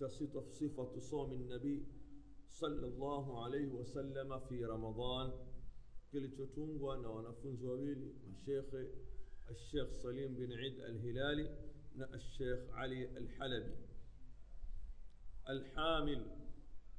[0.00, 1.86] صفة صوم النبي
[2.52, 5.32] صلى الله عليه وسلم في رمضان
[6.12, 8.64] كل تتونغو أنا ونفن زوبيلي الشيخ
[9.50, 11.58] الشيخ سليم بن عيد الهلالي
[12.14, 13.74] الشيخ علي الحلبي
[15.48, 16.26] الحامل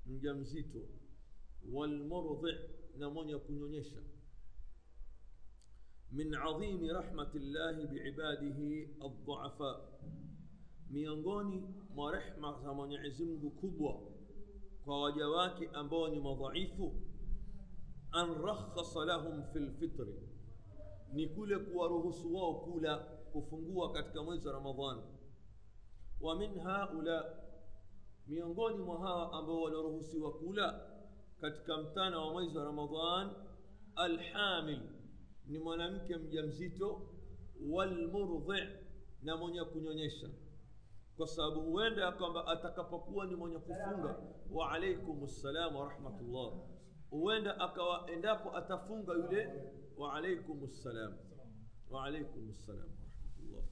[0.06, 0.84] مجمزيتو
[1.72, 2.54] والمرضع
[2.98, 3.84] نمون يكون
[6.12, 10.00] من عظيم رحمة الله بعباده الضعفاء
[10.90, 13.96] ميانغوني mwa rehma za Mwenyezi Mungu kubwa
[14.86, 16.94] kwa waja wake ambao ni madhaifu
[18.12, 20.20] an rakhasa lahum fil fitri
[21.14, 22.98] ni kule kuwaruhusu wao kula
[23.34, 25.02] kufungua katika mwezi wa Ramadhani
[26.22, 27.26] wa min haula
[28.28, 30.80] miongoni mwa hawa ambao walioruhusiwa kula
[31.42, 33.32] katika mtana wa mwezi wa Ramadhani,
[33.96, 34.80] alhamil
[35.48, 37.02] ni mwanamke mjamzito
[37.70, 38.64] walmurdhi
[39.22, 40.30] na mwenye kunyonyesha
[41.18, 44.16] kwa sababu huenda ya kwamba atakapokuwa ni mwenye kufunga
[44.52, 46.54] wa alaikum ssalam warahmatullah
[47.10, 49.64] huenda akawa endapo atafunga yule
[49.98, 51.14] wa alaikum ssalam
[51.90, 53.64] wa alaikum ssalam warahmatullah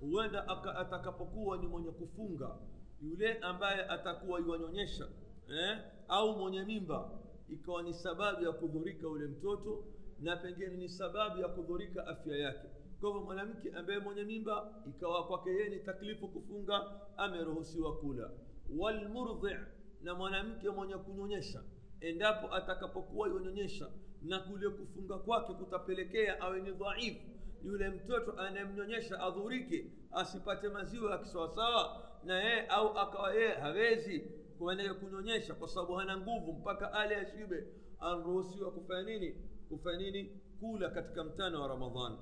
[0.00, 2.56] huenda atakapokuwa ni mwenye kufunga
[3.02, 5.08] yule ambaye atakuwa iwanyonyesha
[5.48, 5.78] eh?
[6.08, 7.10] au mwenye mimba
[7.48, 9.84] ikawa ni sababu ya kudhurika yule mtoto
[10.20, 12.68] na pengine ni sababu ya kudhurika afya yake
[13.00, 18.30] kwa hivyo mwanamke ambaye mwenye mimba ikawa kwake yeye ni taklifu kufunga ameruhusiwa kula
[18.78, 19.56] walmurdhi
[20.02, 21.62] na mwanamke mwenye kunyonyesha
[22.00, 23.90] endapo atakapokuwa yonyonyesha
[24.22, 27.26] na kule kufunga kwake kutapelekea awe ni dhaifu
[27.64, 34.20] yule mtoto anayemnyonyesha adhurike asipate maziwa ya kisawasawa na yeye au akawa yeye hawezi
[34.58, 37.64] kuendelea kunyonyesha kwa sababu hana nguvu mpaka ale ashibe
[38.00, 39.34] anaruhusiwa kufanya nini
[39.68, 40.24] kufanya nini
[40.60, 42.18] kula katika mtano wa ramadhani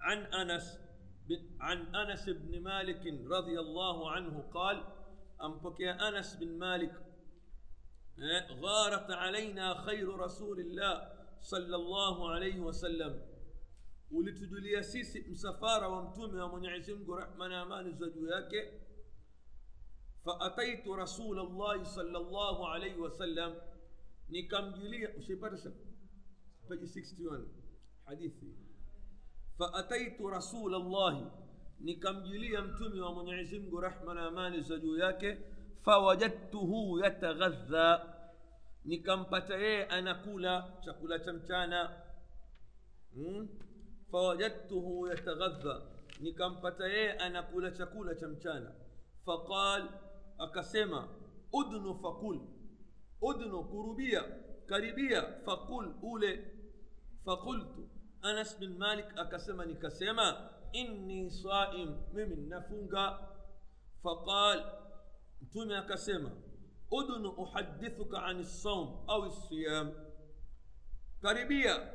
[0.00, 0.78] عن انس
[1.60, 3.00] عن انس بن مالك
[3.32, 4.84] رضي الله عنه قال
[5.46, 6.92] ام بك يا انس بن مالك
[8.64, 13.20] غارت علينا خير رسول الله صلى الله عليه وسلم
[14.10, 18.80] ولتدلي سيسي مسفارة ومتومي ومن يعزم رحمنا مان الزجوياك
[20.26, 23.54] فأتيت رسول الله صلى الله عليه وسلم
[24.30, 25.72] نكم جلي وشي برسل
[26.70, 27.48] 61
[28.08, 28.67] حديثي
[29.58, 31.26] faataitu rasula llahi
[31.80, 35.38] nikamjulia mtume wa mwenyezi mungu rehma na amani za juu yake
[35.82, 38.14] fawajadtuhu yataghadha
[38.84, 41.90] nikampata yeye anakula chakula cha mchana
[43.14, 43.48] hmm?
[44.10, 45.80] fawajadtuhu yataghadha
[46.20, 48.72] nikampata yeye anakula chakula cha mchana
[49.26, 49.88] faqal
[50.38, 51.08] akasema
[51.52, 52.40] udnu fakul
[53.22, 54.24] udnu kurubia
[54.66, 56.44] karibia fakul ule
[57.24, 57.88] fakultu
[58.22, 63.18] Anas bin Malik akasema nikasema inni saim, mimi ninafunga.
[64.02, 64.64] Faqal,
[65.42, 66.30] Mtume akasema
[66.90, 69.92] udunu uhadithuka ani saum au siyam,
[71.22, 71.90] karibia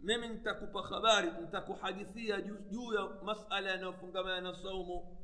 [0.00, 5.16] mimi nitakupa habari, nitakuhadithia juu ya masala yanayofungamana na saumu.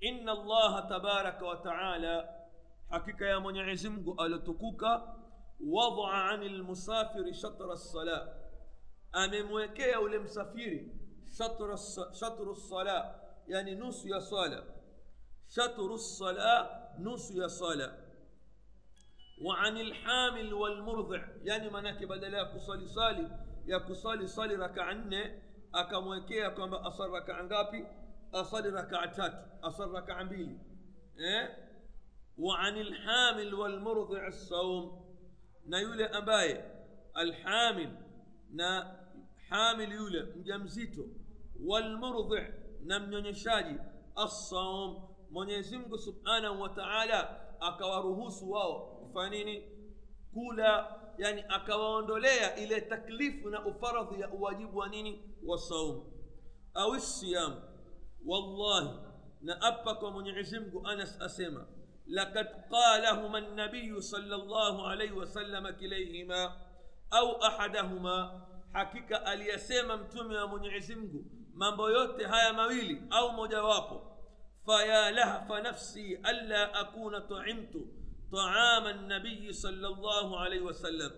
[0.00, 2.28] Inna Allaha tabaraka wa taala,
[2.88, 5.14] hakika ya Mwenyezi Mungu aliotukuka,
[5.66, 8.35] wadaa ani lmusafiri shatra lsalah
[9.16, 10.92] amemwekea ule msafiri
[11.36, 11.78] shatru,
[12.18, 13.14] shatru sala
[13.46, 14.62] yani nusu ya sala
[15.46, 16.68] shatru sala
[16.98, 17.96] nusu ya sala
[19.44, 23.26] وعن الحامل والمرضع يعني manake badala ya kusali sali
[23.66, 25.42] ya kusali sali rakaa nne
[25.72, 27.84] akamwekea kwamba asali rakaa ngapi
[28.32, 29.36] asali rakaa tatu
[29.66, 30.58] asali rakaa mbili
[31.18, 31.48] eh?
[32.38, 35.02] وعن الحامل والمرضع الصوم
[35.66, 36.64] na yule ambaye
[37.14, 37.90] alhamil
[38.52, 38.96] na
[39.50, 41.06] حامل يولى مجمزيته
[41.64, 42.48] والمرضع
[42.82, 43.78] نم ننشاجي
[44.18, 49.68] الصوم من يزمك سبحانه وتعالى أكواره سواه فانيني
[50.34, 56.12] كولا يعني أكواندوليا إلى تكليفنا أفرض يا أواجب ونيني والصوم
[56.76, 57.60] أو الصيام
[58.24, 59.02] والله
[59.42, 61.66] نأبك من يزمك أنس أسيما
[62.08, 66.56] لقد قالهما النبي صلى الله عليه وسلم كليهما
[67.12, 68.45] أو أحدهما
[68.76, 71.24] hakika aliyasema mtume wa mwenyezi mungu
[71.54, 74.16] mambo yote haya mawili au mojawapo
[74.66, 77.88] faya lahafa nafsi alla akuna tuimtu
[78.30, 81.12] taama nabiyi sallallahu alaihi wasallam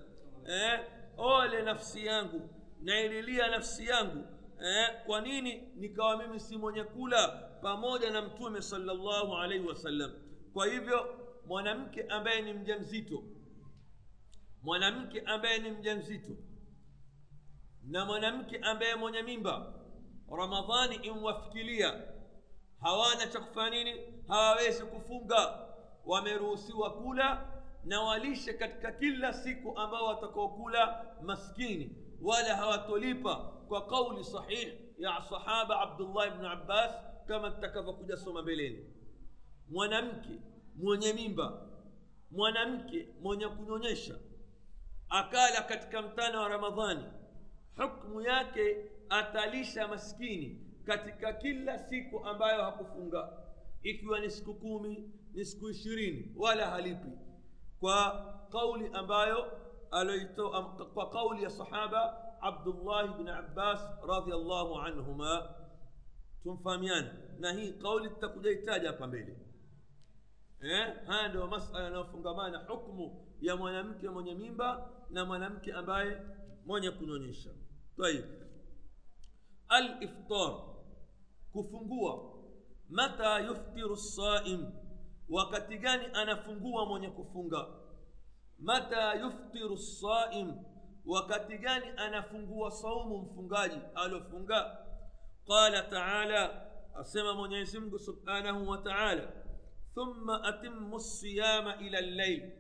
[0.49, 0.81] eh,
[1.17, 2.51] ole nafsi yangu
[2.83, 4.25] naililia nafsi yangu
[4.63, 7.29] eh, kwa nini nikawa mimi si mwenye kula
[7.63, 10.11] pamoja na mtume salllahu alaihi wasallam
[10.53, 11.17] kwa hivyo
[11.47, 13.23] mwanamke ambaye ni mja mzito
[14.63, 16.33] mwanamke ambaye ni mja mzito
[17.89, 19.75] na mwanamke ambaye mwenye mimba
[20.39, 22.01] ramadhani imwafikilia
[22.81, 23.99] hawana cha kufanya nini
[24.29, 25.59] hawawezi kufunga
[26.07, 27.49] wameruhusiwa kula
[27.85, 33.37] na walishe katika kila siku ambao watakaokula maskini wala hawatolipa
[33.69, 36.91] kwa kauli sahihi ya sahaba abdullah ibn abbas
[37.27, 38.87] kama tutakavyokuja soma mbeleni
[39.69, 40.41] mwanamke
[40.77, 41.63] mwenye mimba
[42.31, 44.15] mwanamke mwenye kunyonyesha
[45.09, 47.05] akala katika mtana wa ramadhani
[47.87, 53.29] hukumu yake atalisha maskini katika kila siku ambayo hakufunga
[53.83, 57.11] ikiwa ni siku kumi ni siku ishirini wala halipi
[57.81, 59.53] kwa kauli ambayo
[59.91, 60.65] aloito, am,
[60.95, 65.55] kwa kauli ya sahaba abdullahi bni abbas radiallahu anhuma
[66.43, 69.39] tumfahamiana na hii kauli tutakujaitaja hapa mbele
[70.61, 70.93] eh?
[71.07, 76.17] haya ndio masala yanayofungamana hukmu ya mwanamke mwenye mimba na mwanamke ambaye
[76.67, 77.51] mwenye kunyonyesha
[77.99, 78.45] طيب
[79.73, 80.83] الافطار
[81.55, 82.39] كفنجوا
[82.91, 84.89] متى يفطر الصائم
[85.29, 87.75] وكتجاني انا فنجوا من يكفنجا
[88.59, 90.65] متى يفطر الصائم
[91.07, 94.89] وكتجاني انا فنجوا صوم فنجاني الو فنجا
[95.47, 99.45] قال تعالى اسمى من يسمك سبحانه وتعالى
[99.95, 102.53] ثم اتم الصيام الى الليل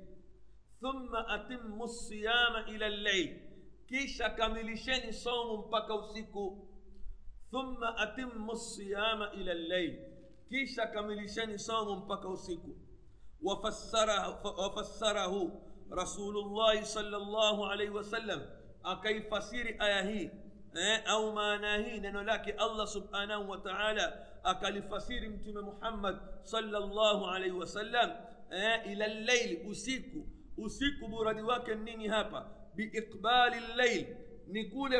[0.80, 3.47] ثم اتم الصيام الى الليل
[3.88, 6.66] kisha kamilisheni somo mpaka usiku
[7.50, 9.92] thumma atimmu siyama ila llail
[10.48, 12.70] kisha kamilisheni somo mpaka usiku
[14.56, 15.52] wafassarahu
[15.90, 18.40] rasulullahi salllahu alaihi wasallam
[18.82, 20.30] akaifasiri aya hii
[20.74, 27.56] eh, au maana hii neno lake allah subhanahu wa taala akalifasiri mtume muhammad salllahu alaihi
[27.56, 28.10] wasallam
[28.50, 30.26] eh, ila llaili usiku
[30.56, 34.06] usiku muradi wake nini hapa biiqbali llail
[34.52, 34.96] ni kule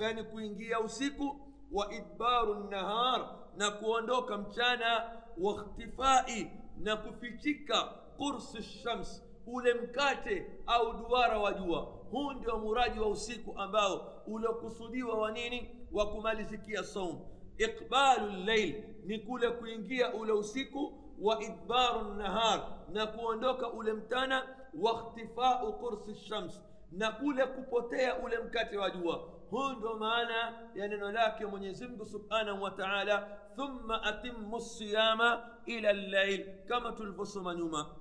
[0.00, 1.36] yani kuingia usiku
[1.72, 7.82] wa idbaru nnahar na kuondoka mchana wakhtifai na kufichika
[8.18, 11.80] qursi shams ule mkate au duara wa jua
[12.10, 17.20] huu ndio muraji wa usiku ambao uliokusudiwa wa nini wa kumalizikia saum
[17.58, 24.92] iqbalu llail ni kule kuingia ule usiku wa idbaru nahar na kuondoka ule mtana wa
[24.92, 26.60] wakhtifau qursi shams
[26.96, 32.06] na kule kupotea ule mkate wa jua huu ndo maana ya neno lake mwenyezi mungu
[32.06, 37.94] subhanahu wa taala thumma atimu siyama ila llail kama tulivyosoma nyuma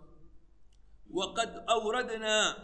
[1.14, 2.56] wakad auradna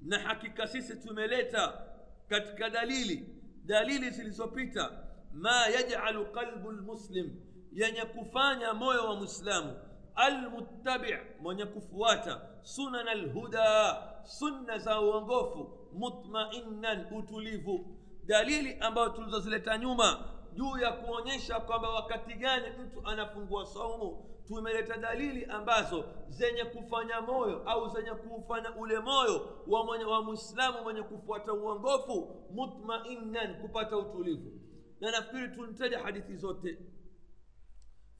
[0.00, 1.80] na hakika sisi tumeleta
[2.28, 3.34] katika dalili
[3.64, 4.92] dalili zilizopita
[5.32, 7.34] ma yajalu qalbu lmuslim
[7.72, 9.87] yenye kufanya moyo wa mwislamu
[10.18, 17.86] almuttabi mwenye kufuata sunan alhuda sunna za uongofu mutmainan utulivu
[18.26, 25.44] dalili ambayo tulizozileta nyuma juu ya kuonyesha kwamba wakati gani mtu anafungua saumu tumeleta dalili
[25.44, 31.52] ambazo zenye kufanya moyo au zenye kufanya ule moyo wa mwenye, wa mwislamu mwenye kufuata
[31.52, 34.52] uongofu mutmainan kupata utulivu
[35.00, 36.78] na nafikiri tunteja hadithi zote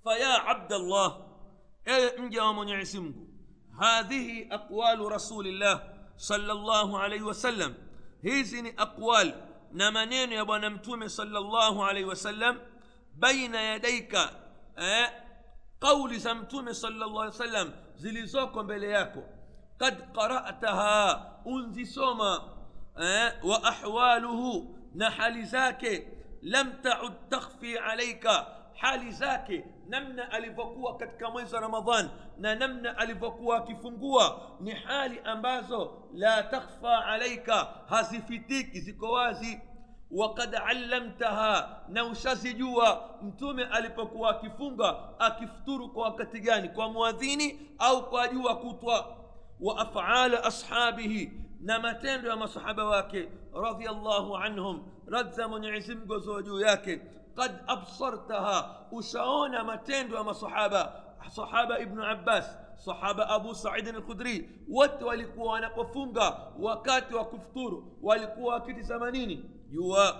[0.04, 1.18] faya abdallah
[1.88, 3.28] ewe mja wa mwenyezi mungu
[3.78, 5.82] hadhihi aqwalu rasulillah
[6.16, 7.74] salllahu alaihi wasallam
[8.22, 9.34] hizi ni aqwal
[9.72, 12.60] na maneno ya bwana mtume salllahu alaihi wasallam
[13.14, 14.32] baina yadaika
[14.76, 15.10] eh,
[15.78, 19.22] kauli za mtume salllah alih wasallam zilizoko mbele yako
[19.78, 22.42] kad qara'taha unzisoma
[23.02, 26.08] eh, wa ahwaluhu na hali zake
[26.42, 32.08] lam taud takhfi alaika hali zake namna alivyokuwa katika mwezi wa ramadhan
[32.38, 39.60] na namna alivyokuwa akifungua ni hali ambazo la takhfa alaika hazifitiki ziko wazi
[40.10, 48.28] وقد علمتها na ushazijua mtume alipokuwa akifunga akifuturu kwa wakati gani kwa mwadhini au kwa
[48.28, 49.16] jua kutwa
[49.60, 53.28] wa afala ashabihi na matendo ya masahaba wake
[53.62, 57.00] radhiallahu anhum radza mwenyezi mgu juu yake
[57.38, 60.90] قد أبصرتها أشعون ما تندوا أما صحابة
[61.34, 68.82] صحابة ابن عباس صحابة أبو سعيد الخدري وات والكوا أنا قفونغا وكات وكفتور والكوا كتي
[68.82, 70.10] سمانيني يوا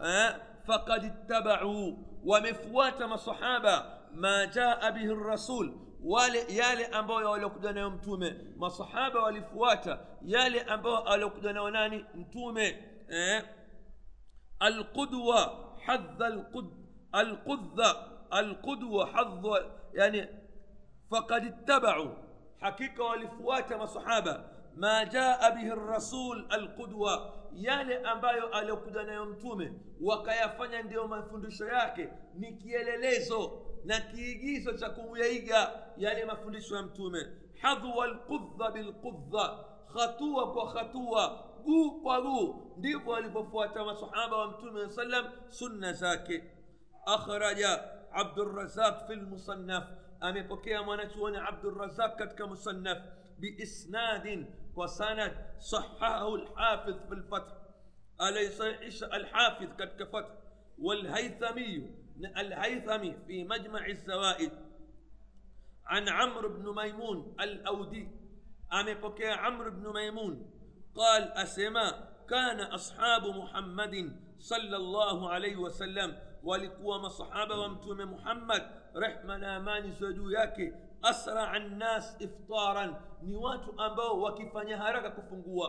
[0.00, 0.36] آه،
[0.68, 1.92] فقد اتبعوا
[2.24, 3.82] ومفوات ما صحابة
[4.12, 11.52] ما جاء به الرسول ويالي yale ambayo waliokuja nayo mtume masahaba walifuata yale ambayo aliokuja
[11.52, 12.82] nayo nani mtume
[15.88, 16.70] حظ القد
[17.14, 19.46] القذة القدوة حظ
[19.94, 20.28] يعني
[21.10, 22.10] فقد اتبعوا
[22.60, 29.72] حقيقة والفوات ما صحابة ما جاء به الرسول القدوة يالي يعني أمبايو ألو كدنا يمتومي
[30.00, 33.50] وكايا فانيا ديو ما فندشو ياكي نكي يلليزو
[33.84, 37.18] نكي يجيسو تشاكو يايجا يالي يعني ما فندشو يمتومي
[37.60, 45.26] حظ القذة بالقذة خطوة وخطوة mguu kwa mguu ndivyo walivyofuata masahaba wa mtume saa sallam
[45.48, 46.44] sunna zake
[47.06, 49.84] akhraja abdurazaq fi lmusannaf
[50.20, 52.98] amepokea mwanachuoni abdurazaq katika musannaf
[53.38, 57.52] biisnadin kwa sanad sahahahu lhafidh fi lfath
[58.18, 60.28] alaisaisha alhafidh katika fath
[60.80, 61.90] والهيثمي
[62.36, 64.50] الهيثمي في مجمع الزوائد
[65.86, 68.08] عن عمرو بن ميمون الأودي
[68.80, 70.48] أمي بكي عمرو بن ميمون
[70.98, 71.92] قال أسما
[72.30, 80.56] كان أصحاب محمد صلى الله عليه وسلم ولقوا مصحابة ومتوم محمد رحمة نامان زدوياك
[81.04, 85.66] أسرع الناس إفطارا نوات أمبو وكفاني هارك كفنقوا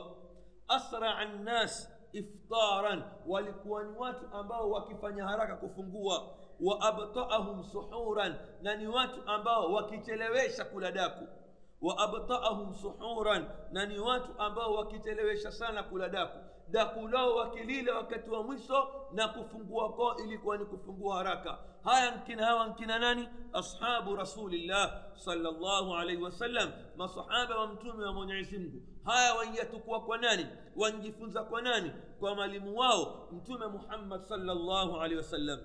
[0.70, 6.20] أسرع الناس إفطارا ولقوا نوات أمبو وكفاني هارك كفنقوا
[6.60, 11.39] وأبطأهم سحورا نوات أمبو وكتلويش كل داكو
[11.82, 18.44] waabtaahum suhuran na ni watu ambao wakitelewesha sana kula daku daku lao wakilila wakati wa
[18.44, 25.04] mwisho na kufungua kwao ilikuwa ni kufungua haraka haya nkina hawa nkina nani ashabu rasulillah
[25.16, 30.46] salllahu alaihi wasallam masahaba wa mtume wa mwenyezi mungu haya waiyatukua kwa nani
[30.76, 35.60] wanjifunza kwa nani kwa mwalimu wao mtume muhammad salllahu alaihi wasallam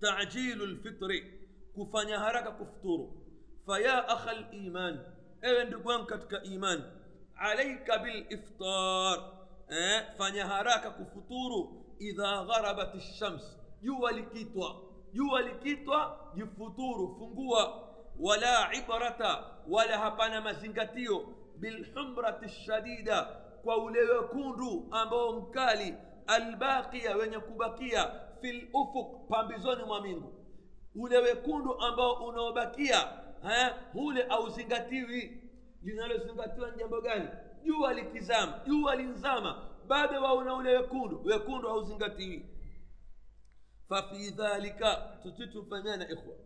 [0.00, 1.40] tajilu lfitri
[1.74, 3.22] kufanya haraka kufuturu
[3.66, 6.84] faya akha liman ewe ndugu wangu katika imani
[7.38, 9.24] alaika biliftar
[9.68, 14.80] eh, fanya haraka kufuturu idha gharabat lshams jua likitwa
[15.12, 17.82] jua likitwa jifuturu fungua
[18.20, 21.28] wala ibrata wala hapana mazingatio
[21.58, 23.22] bilhumrati lshadida
[23.64, 25.94] kwa ule wekundu ambao mkali
[26.26, 30.32] albaqiya wenye kubakia fi lufuq pambizoni mwa mingu
[30.94, 33.08] ule wekundu ambao unaobakia
[33.92, 35.42] hule auzingatiwi
[35.82, 37.28] linalozingatiwa ni jambo gani
[37.64, 42.46] jua likizama jua linzama bado waona ule wekundu wekundu hauzingatiwi
[43.90, 44.80] ففي ذلك
[45.24, 46.36] تتتو فنانا إخوة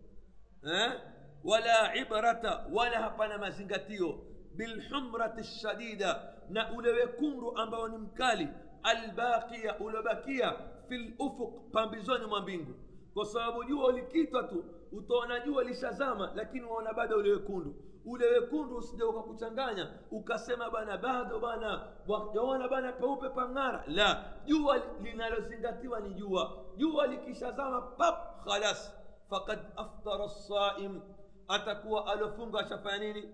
[0.64, 1.00] أه؟
[1.44, 8.48] ولا عبرة ولا هبانا ما زنغتيو بالحمرة الشديدة نأولو يكونو أمبو كالي
[8.92, 10.50] الباقية أولو باكية
[10.88, 12.74] في الأفق بامبزوني ما بينغو
[13.16, 17.74] وصابو يولي كيتاتو utaona jua lishazama lakini waona bado ule wekundu
[18.06, 26.00] ule wekundu usije ukakuchanganya ukasema bana bado bana wajaona bana peupe pang'ara la jua linalozingatiwa
[26.00, 28.94] ni jua jua likishazama pap khalas
[29.30, 31.00] fakad aftara saim
[31.48, 33.28] atakuwa alofunga ashafanya nini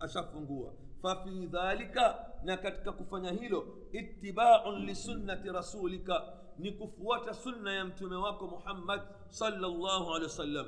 [0.00, 1.98] ashafungua fafi ذلك
[2.44, 5.46] نكتك katika هيلو اتباع لسنة رسولك
[6.08, 10.66] rasulika ni kufuata sunna ya mtume wako muhammad salllahu alehi wasallam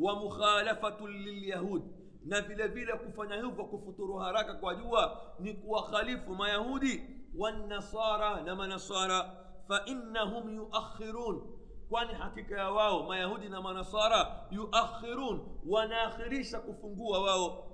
[0.00, 1.82] wa mukhalafatu lilyahud
[2.24, 7.04] na vile vile kufanya hivyo kufuturu haraka kwa jua ni kuwakhalifu mayahudi
[7.38, 9.36] wanasara na manasara
[9.68, 11.58] fainnahum yuakhirun
[11.88, 17.66] kwani hakika ya wao mayahudi na manasara yuakhirun wanaakhirisha kufungua wao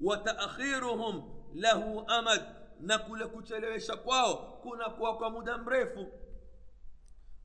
[0.00, 1.22] wataakhiruhum
[1.54, 2.40] lahu amad
[2.80, 6.06] na kule kuchelewesha kwao kunakuwa kwa muda mrefu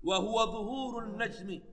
[0.08, 1.64] wahuwa dhuhuru najmi,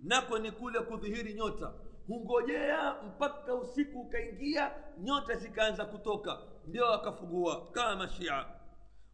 [0.00, 1.72] nako ni kule kudhihiri nyota.
[2.06, 8.44] Hungojea mpaka usiku ukaingia, nyota zikaanza kutoka, ndio akafungua kama Shia.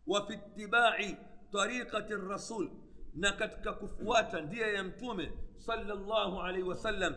[0.06, 1.16] Wa fi ittibai
[1.52, 2.70] tariqati rasul,
[3.14, 7.14] na katika kufuata ndiye ya Mtume sallallahu alaihi wasallam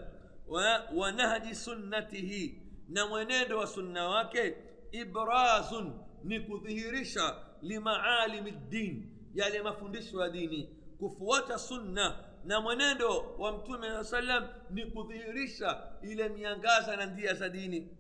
[0.48, 4.58] wa, wa nahji sunnatihi, na mwenendo wa sunna wake
[4.92, 13.90] ibrazun, ni kudhihirisha limaalimu ddin, yale mafundisho ya dini kufuata sunna na mwenendo wa mtume
[13.90, 17.98] saa salam ni kudhihirisha ile miangaza na ndia za dini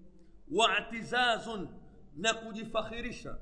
[0.51, 1.68] watizazun
[2.15, 3.38] na kujifakhirisha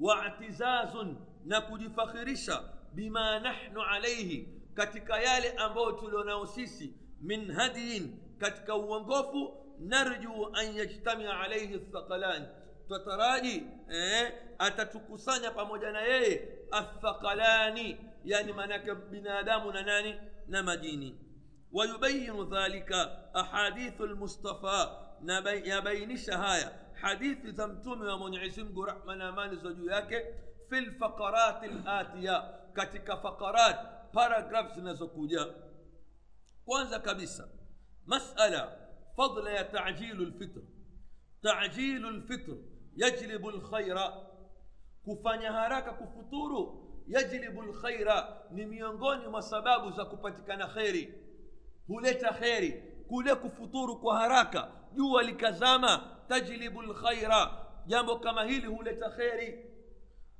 [0.00, 2.62] watizazun na kujifakhirisha
[2.94, 11.40] bima nahnu alaihi katika yale ambayo tulionao sisi min hadiyin katika uongofu narju an yajtamia
[11.40, 12.46] alaihi thaqalan
[12.88, 21.14] twataraji eh, atatukusanya pamoja na yeye athaqalani يعني معناك بنا دام ناني نمديني
[21.72, 22.92] ويبين ذلك
[23.40, 25.06] أحاديث المصطفى
[25.64, 30.24] يبين شهاية حديث ثمتم ومن عسم رحمة نامان زجوياك
[30.70, 33.80] في الفقرات الآتية كتك فقرات
[34.16, 35.54] paragraphs zinazokuja
[36.64, 37.48] kwanza kabisa
[38.06, 38.76] masala
[39.16, 40.60] fadla ya tajilu lfitr
[41.42, 42.52] tajilu lfitr
[42.96, 44.12] yajlibu lkhaira
[45.04, 51.14] kufanya haraka kufuturu yajlibu lkhaira ni miongoni mwa sababu za kupatikana kheri
[51.86, 52.72] huleta kheri
[53.08, 57.50] kule kufuturu kwa haraka jua likazama tajlibu lkhaira
[57.86, 59.66] jambo kama hili huleta kheri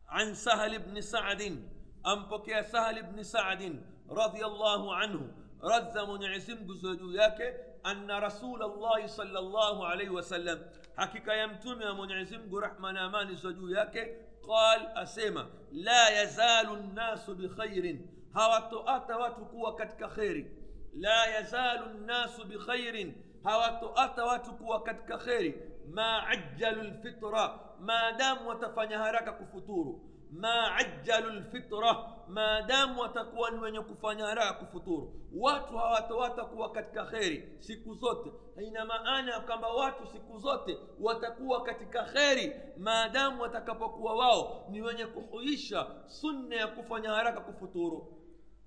[0.09, 1.69] an sahli bni sadin
[2.03, 3.81] ampokea sahli bni sadin
[4.17, 5.29] radiallahu anhu
[5.63, 10.59] radha mwenyezi mungu juu yake anna rasul llahi salllahu alaihi wasallam
[10.97, 14.19] hakika ya mtume wa mwenyezi mungu rahma na amani ziwe yake
[14.49, 18.01] قال أسمى لا يزال الناس بخير
[18.37, 20.51] هوات أتى آه، واتكوا كتك خير
[20.95, 23.15] لا يزال الناس بخير
[23.47, 30.53] هوات أتى آه، واتكوا كتك خير ما عجل الفطرة ما دام وتفنى هرك كفطور ما
[30.61, 35.77] عجل الفطرة maadamu watakuwa ni wenye kufanya raha kufuturu watu
[36.11, 38.33] hawatakuwa katika kheri siku zote
[38.65, 45.07] ina maana ya kwamba watu siku zote watakuwa katika kheri maadamu watakapokuwa wao ni wenye
[45.07, 48.23] kuhuisha sunna ya kufanya haraka kufuturu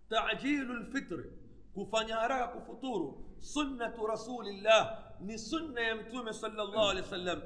[0.09, 1.31] tajilu lfitri
[1.73, 7.41] kufanya haraka kufuturu sunnatu rasulillah ni sunna ya mtume sallallahu alaihi wasallam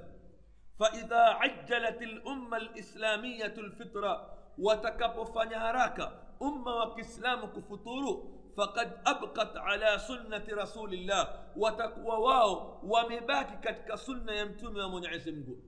[0.82, 10.52] فإذا عجلت الأمة الإسلامية الفطرة watakapofanya haraka umma wa kiislamu kufuturu faqad abqat ala sunnati
[10.52, 15.64] rasulillah watakuwa wao wamebaki katika sunna ya mtume wa mwenyezi mungu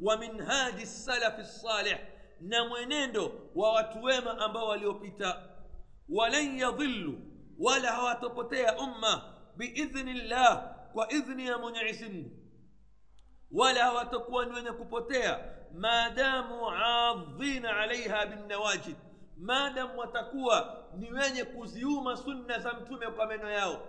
[0.00, 1.96] wa minhaji salafi salih
[2.40, 5.40] na mwenendo wa watu wema ambao waliopita
[6.08, 7.18] walan yadhillu
[7.58, 9.22] wala hawatopotea umma
[9.56, 12.39] biidhnillah kwa idhni ya mwenyezi mungu
[13.52, 15.40] ولا hawatakuwa ni wenye kupotea
[15.74, 18.96] maadamu adhina alaiha binnawajid
[19.36, 23.80] maadamu watakuwa ni wenye kuziuma sunna za mtume kwa meno yao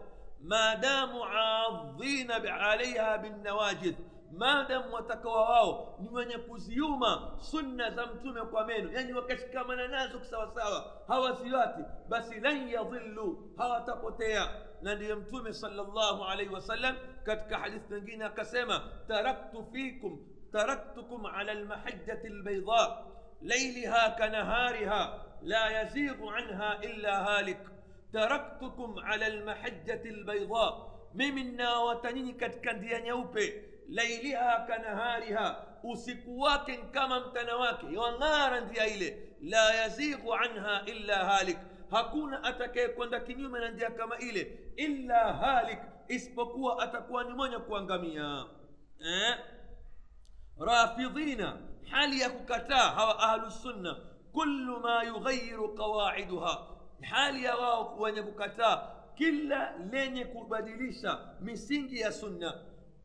[0.44, 3.96] maadamu adhina alaiha binnawajid
[4.32, 10.86] maadamu watakawa wao ni wenye kuziuma sunna za mtume kwa meno yani wakashikamana nazo kisawasawa
[11.08, 14.50] hawaziwati basi lan yadhillu hawatapotea
[14.82, 20.20] na ndiyo mtume salllahu alaihi wasallam katika hadithi nyingine akasema taraktu fikum
[20.52, 22.98] taraktukum ala almahajjati albayda
[23.44, 27.58] ليلها كنهارها la yazighu anha illa halik
[28.14, 37.56] taraktukum ala المحجة البيضاء mimi ninawawatanyinyi katika ndia nyeupe lailiha kanahariha usiku wake kama mtana
[37.58, 41.58] wake yawang'ara ndia ile la yazighu anha illa halik
[41.92, 45.80] hakuna atakayekwenda kinyume na ndia kama ile illa halik
[46.12, 48.46] isipokuwa atakuwa ni mwenye kuangamia
[49.06, 49.38] eh?
[50.60, 51.58] rafidhina
[51.90, 53.98] hali ya kukataa hawa ahlusunna
[54.32, 56.68] kullu ma yughayiru qawaiduha
[57.10, 58.84] hali ya wao wenye kukataa
[59.16, 62.54] kila lenye kubadilisha misingi ya sunna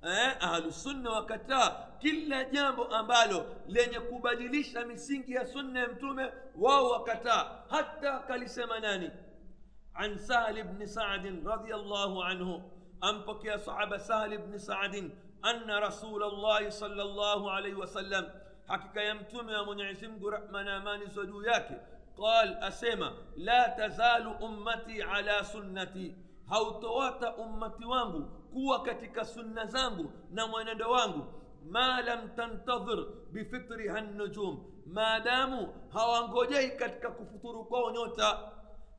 [0.02, 0.36] eh?
[0.44, 8.18] ahlusunna wakataa kila jambo ambalo lenye kubadilisha misingi ya sunna ya mtume wao wakataa hata
[8.18, 9.10] kalisema nani
[9.94, 12.62] an sahli bni sadin radiallahu anhu
[13.04, 14.94] أنبك يا صعب سهل بن سعد
[15.44, 18.28] أن رسول الله صلى الله عليه وسلم
[18.68, 21.86] حقيقة يمتم من عسيم قرأمنا ما نسدو ياك
[22.18, 26.16] قال أسيما لا تزال أمتي على سنتي
[26.48, 31.22] هاو توات أمتي وانغو كوا كتك سنة زانغو نوانا دوانغو
[31.64, 38.52] ما لم تنتظر بفطرها النجوم ما داموا هاو انغوجي كتك كفطرو كونيوتا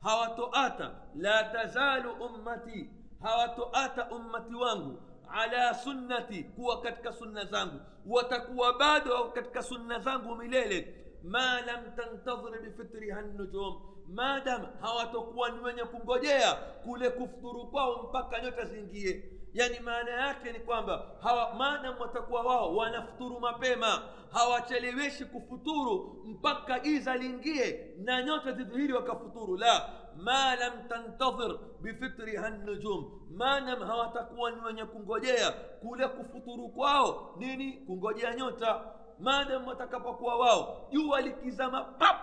[0.04, 0.80] هاو توات
[1.14, 5.00] لا تزال أمتي hawatoata ummati wangu
[5.34, 12.62] ala sunnati kuwa katika sunna zangu watakuwa bado katika sunna zangu milele ma lam tantadhir
[12.62, 20.10] bifitriha nujum maadam hawatokuwa ni wenye kungojea kule kufuturu kwao mpaka nyota ziingie yani maana
[20.10, 24.02] yake ni kwamba hawa maadam watakuwa wao wanafuturu mapema
[24.32, 29.88] hawacheleweshi kufuturu mpaka giza liingie na nyota zidhihiri wakafuturu la
[30.26, 31.52] ما lam tantadhir
[31.82, 38.84] bifitriha nujum maanam hawatakuwa ni wenye kungojea kule kufuturu kwao nini kungojea nyota
[39.18, 42.16] maadam watakapokuwa wao jua likizama pap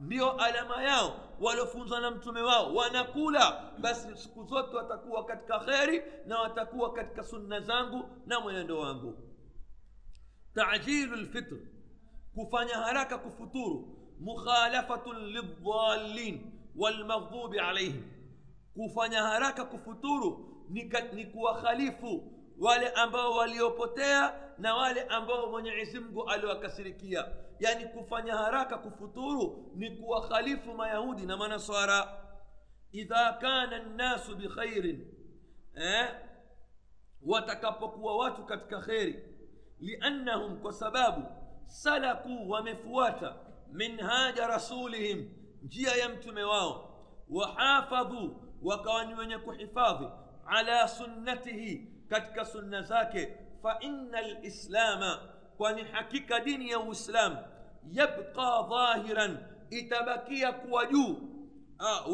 [0.00, 6.38] ndiyo alama yao waliofunzwa na mtume wao wanakula basi siku zote watakuwa katika kheri na
[6.40, 9.18] watakuwa katika sunna zangu na mwenendo wangu
[10.54, 11.56] tajilu lfitr
[12.34, 18.02] kufanya haraka kufuturu mukhalafatun lildhalin walmaghdhubi alaihim
[18.74, 20.82] kufanya haraka kufuturu ni,
[21.12, 29.72] ni kuwakhalifu wale ambao waliopotea na wale ambao mwenyezi mungu aliwakasirikia yani kufanya haraka kufuturu
[29.76, 32.22] ni kuwakhalifu mayahudi na manaswara
[32.92, 35.14] idha kana nnasu bikhairin
[35.74, 36.08] eh?
[37.26, 39.24] watakapokuwa watu katika kheri
[39.80, 41.22] liannahum kwa sababu
[41.66, 43.36] salakuu wamefuata
[43.72, 46.88] minhaja rasulihim njia ya mtume wao
[47.30, 50.06] wahafadhu wakawa ni wenye kuhifadhi
[50.46, 55.20] ala sunnatihi katika sunna zake fa faina lislama
[55.56, 57.36] kwani hakika dini ya uislamu
[57.92, 59.38] yabqa dhahiran
[59.70, 61.16] itabakia kuwa juu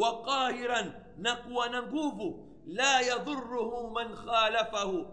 [0.01, 5.05] wa qahiran na kuwa na nguvu la yadhuruhu man khalafahu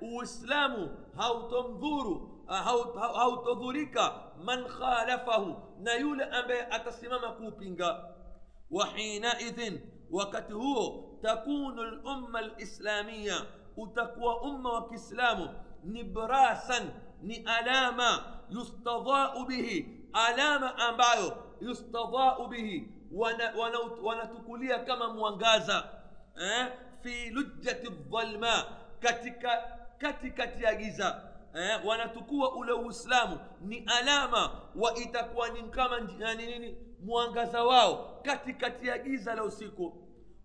[0.00, 2.44] uislamu hautomdhuru
[3.02, 4.12] hautodhurika
[4.44, 8.04] man khalafahu na yule ambaye atasimama kuupinga
[8.70, 9.78] وحينئذ
[10.10, 15.48] wakati huo takunu lumma lislamia utakuwa umma wa kiislamu
[15.84, 16.90] ni brasan
[17.22, 22.88] ni alama yustadhau bihi alama ambayo yustadhau bihi
[24.02, 25.88] wanatukulia wana, wana kama mwangaza
[26.40, 26.66] eh?
[27.00, 28.64] fi lujjati ldhalma
[29.00, 29.62] katika
[29.98, 36.60] katikati ya giza eh, wanatukua ule uislamu ni alama wa itakuwa ni kama yani eh,
[36.60, 39.96] nini mwangaza wao katikati ya giza la usiku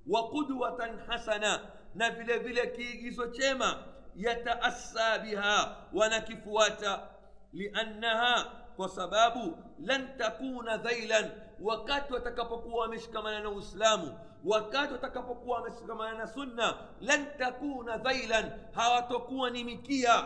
[0.07, 1.61] wa qudwatan hasana
[1.95, 3.83] na vile vile kiigizo chema
[4.15, 7.07] yataassa biha wanakifuata
[7.53, 8.45] liannaha
[8.77, 16.77] kwa sababu lan takuna dhailan wakati watakapokuwa wameshikamana na uislamu wakati watakapokuwa wameshikamana na sunna
[17.01, 20.23] lan takuna dhailan hawatokuwa ni mikia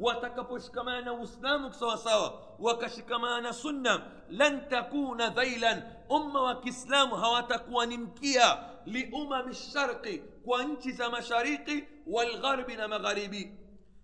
[0.00, 5.72] واتك بشكمانا وسلامك سوا سوا وكشكمانا سنة لن تكون ذيلا
[6.12, 13.58] أمة وكسلام هواتكوا نمكيا لأمم الشرق وانتزا مشاريق والغرب مغاربي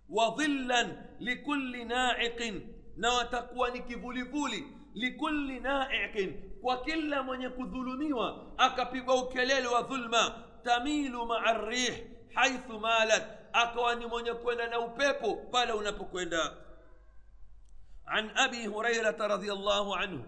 [0.09, 0.83] وظلا
[1.21, 2.63] لكل ناعق
[2.99, 6.31] نواتكوا نكفولي فولي likulli naiqin,
[6.63, 10.33] kwa kila mwenye kudhulumiwa akapigwa ukelele wa dhulma,
[10.63, 16.53] tamilu maa rih haithu malat akawa ni mwenye kwenda na upepo pale unapokwenda
[18.07, 20.25] an abi hurairata radiallahu anhu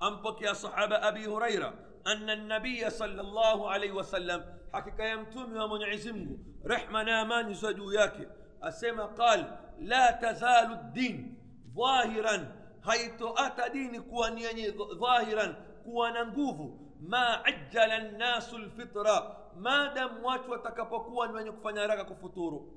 [0.00, 1.74] ampokea sahaba abi huraira
[2.06, 6.26] أن النبي صلى الله عليه وسلم حكى يمتم ومن عزمه
[6.66, 8.28] رحمة نامان زدو ياك
[8.62, 11.38] أسمى قال لا تزال الدين
[11.76, 12.52] ظاهرا
[12.88, 15.46] حيث أتى دين كواني ظاهرا
[15.84, 22.72] كوانا نقوفه ma ajjala nnasu lfitra maadamu watu watakapokuwa ni wenye kufanya haraka kufuturu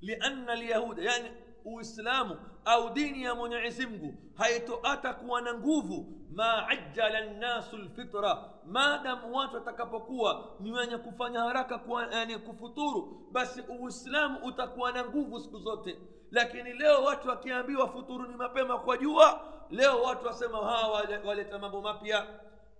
[0.00, 1.30] lianna lyahuda yani
[1.64, 9.36] uislamu au dini ya mwenyezimgu mungu haitoata kuwa na nguvu ma ajjala nnasu lfitra maadamu
[9.36, 15.58] watu watakapokuwa ni wenye kufanya haraka kuwa, yani kufuturu basi uislamu utakuwa na nguvu siku
[15.58, 15.98] zote
[16.30, 21.80] lakini leo watu wakiambiwa futuru ni mapema kwa jua leo watu wasema hawa waleta mambo
[21.80, 22.26] mapya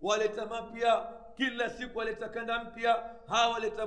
[0.03, 3.85] waleta mapya kila siku waleta kanda mpya hawa waleta,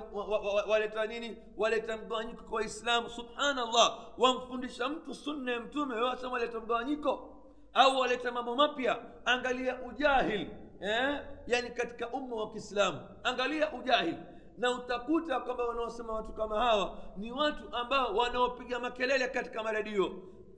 [0.69, 7.38] waleta nini waleta mgawanyiko kwa waislamu subhanallah wamfundisha mtu sunna ya mtume wasa waleta mgawanyiko
[7.74, 10.47] au waleta mambo mapya angalia ujahil
[10.82, 11.24] eh?
[11.47, 14.15] yani katika umma wa kiislamu angalia ujahil
[14.58, 20.12] na utakuta kwamba wanaosema watu kama hawa ni watu ambao wanaopiga makelele katika maredio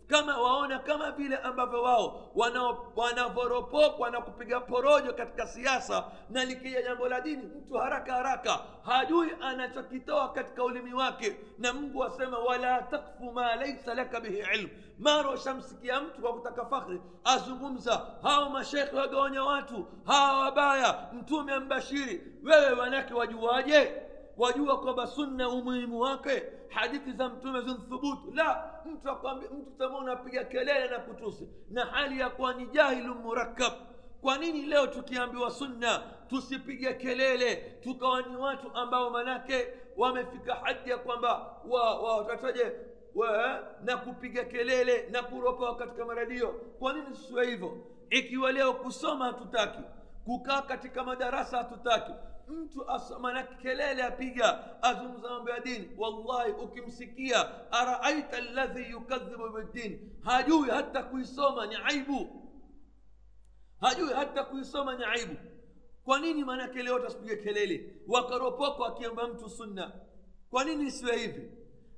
[0.07, 2.31] kama waona kama vile ambavyo wao
[2.95, 9.29] wanavoropokwa na kupiga porojo katika siasa na likija jambo la dini mtu haraka haraka hajui
[9.41, 15.29] anachokitoa katika ulimi wake na mungu asema wala takfu ma laisa laka bihi ilm mara
[15.29, 22.71] washamsikia mtu kwa kutaka fakhri azungumza hawa mashekhe wagawanya watu hawa wabaya mtume ambashiri wewe
[22.71, 23.93] wanake wajuaje
[24.37, 29.11] wajua kwamba sunna umuhimu wake hadithi za mtume zinthubutu la mtu
[29.57, 33.73] mtu tamaa unapiga kelele na kutusi na hali ya kuwa ni jahilu murakab
[34.21, 39.67] kwa nini leo tukiambiwa sunna tusipige kelele tukawa ni watu ambao manake
[39.97, 41.55] wamefika hadi ya kwamba
[42.03, 42.71] watataje
[43.15, 46.47] wa, wa, eh, na kupiga kelele na kuropoa katika maradio
[46.79, 47.77] kwa nini tusiwe hivyo
[48.09, 49.79] ikiwa leo kusoma hatutaki
[50.25, 52.11] kukaa katika madarasa hatutaki
[52.53, 52.85] mtu
[53.21, 61.03] mana kelele apiga azungumza mambo ya dini wallahi ukimsikia araaita ladhi yukadhibu biddin hajui hata
[61.03, 62.43] kuisoma ni aibu
[63.81, 65.35] hajui hata kuisoma ni aibu
[66.05, 69.91] kwa nini maanake leote tasipige kelele wakaropoko akiamba mtu sunna
[70.49, 71.51] kwa nini isiwe hivi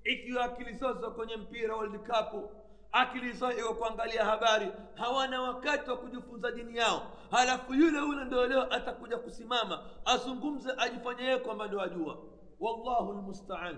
[0.04, 2.52] ikiwa akili zozo kwenye mpira world cup
[2.96, 8.48] akili zao iko kuangalia habari hawana wakati wa kujifunza dini yao halafu yule yule ndio
[8.48, 12.18] leo atakuja kusimama azungumze ajifanye yeye kwamba ndio ajua
[12.60, 13.76] wallahu lmustaan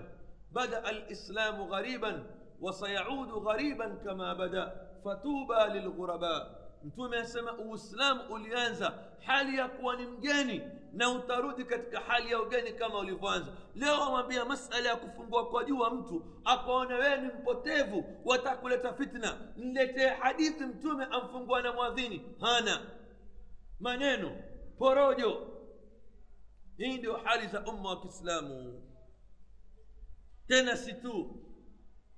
[0.52, 2.24] bada alislamu ghariban
[2.60, 4.72] wasayaudu ghariban kama bada
[5.04, 6.50] fatuba lilghuraba
[6.84, 8.92] mtume asema uislamu ulianza
[9.26, 14.44] hali ya kuwa ni mgeni na utarudi katika hali ya ugeni kama ulivyoanza leo wamwambia
[14.44, 21.04] masala ya kufungua kwa jua mtu akaona wewe ni mpotevu watakuleta fitna mletee hadithi mtume
[21.10, 22.80] amfungua na mwadhini hana
[23.80, 24.36] maneno
[24.78, 25.48] porojo
[26.76, 28.82] hii ndio hali za umma wa kiislamu
[30.46, 31.40] tena si tu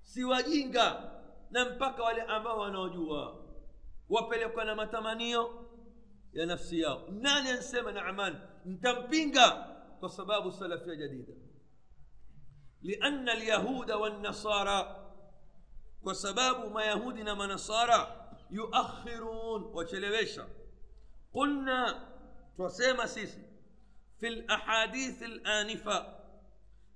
[0.02, 1.11] si wajinga
[1.50, 3.44] na mpaka wale ambao wanaojua
[4.09, 5.66] wapelekwa na matamanio
[6.33, 9.51] ya nafsi yao nani ansema naaman nitampinga
[10.01, 11.27] kwa sababu salafia
[12.83, 15.07] لأن اليهود والنصارى
[16.03, 20.49] وسباب ما يهودنا ما نصارى يؤخرون وشلويشا
[21.35, 22.09] قلنا
[22.57, 23.44] توسيما سيسي
[24.20, 26.18] في الأحاديث الآنفة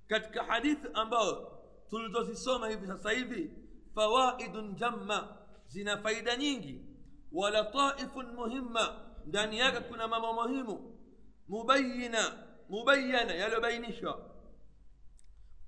[0.09, 1.47] كتك حديث أمبو
[1.91, 3.49] تلدوسي في هيفي
[3.95, 6.85] فوائد جمة زنا فايدة نينجي
[7.31, 10.94] ولطائف مهمة دانياك كنا ماما مهمو
[11.49, 14.15] مبينة مبينة yaliyobainisha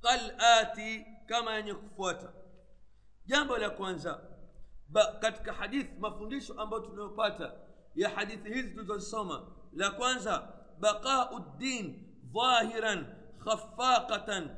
[0.02, 2.34] qalati kama yenye kufuata
[3.26, 4.20] jambo la kwanza
[4.88, 7.54] ba, katika hadithi mafundisho ambayo tunayopata
[7.96, 10.48] ya hadithi hizi tulizosoma la kwanza
[10.80, 13.06] baqau din dhahiran
[13.44, 14.50] khafaqatan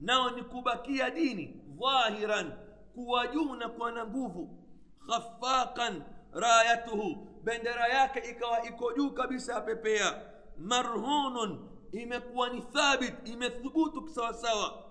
[0.00, 2.52] nao ni kubakia dini dhahiran
[2.94, 4.68] kuwa juu na kuwa na nguvu
[5.06, 10.22] khafaqan rayatuhu bendera yake ikawa iko juu kabisa yapepea
[10.58, 14.84] marhunun imekuwa ni thabit imethubutu kisawasawa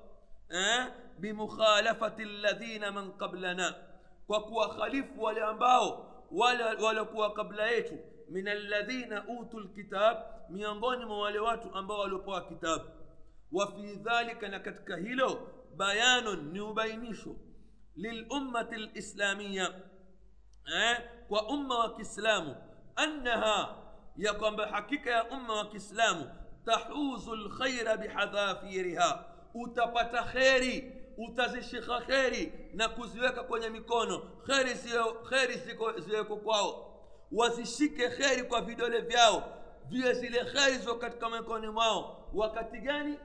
[0.49, 0.85] eh?
[1.19, 3.75] bimukhalafati ladhina man qablana
[4.27, 6.11] kwa kuwakhalifu wale ambao
[6.81, 7.97] waliokuwa kabla yetu
[8.29, 10.17] min alladhina utu lkitab
[10.49, 12.83] miongoni mwa wale watu ambao waliopewa kitabu
[13.51, 17.35] wa fi dhalika na katika hilo bayanun ni ubainisho
[17.95, 19.73] lilummati lislamiya
[20.75, 21.09] eh?
[21.27, 22.55] kwa umma wa kiislamu
[22.95, 23.86] annaha
[24.17, 26.29] ya kwamba hakika ya umma wa kiislamu
[26.65, 34.75] tahuzu lkhaira bihadhafiriha utapata kheri utazishika kheri na kuziweka kwenye mikono kheri
[35.29, 35.61] kheri
[35.99, 36.93] ziweko kwao
[37.31, 39.43] wazishike kheri kwa vidole vyao
[39.89, 43.17] vile zile kheri ziko katika mikono mwao wakati gani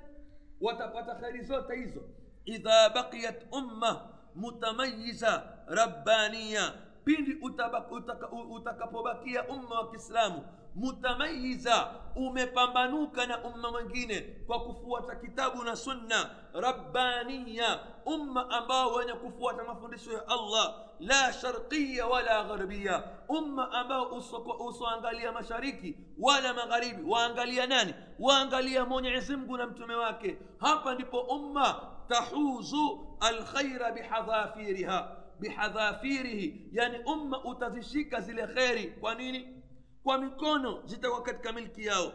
[0.61, 2.01] watapata kheri zote hizo
[2.45, 6.73] idha baqiyat umma mutamayiza rabbaniya
[7.05, 15.77] pindi utakapobakia utaka umma wa kiislamu mutamayiza umepambanuka na umma mwingine kwa kufuata kitabu na
[15.77, 24.21] sunna rabbaniya umma ambao wenye kufuata mafundisho ya allah la sharqiya wala gharbiya umma ambao
[24.69, 31.81] usoangalia mashariki wala magharibi waangalia nani waangalia mwenyezi mungu na mtume wake hapa ndipo umma
[32.09, 39.62] tahuzu alkhaira bihadhafiriha bihadhafirihi yani umma utazishika zile kheri kwa nini
[40.05, 42.13] kwa mikono zitakuwa katika milki yao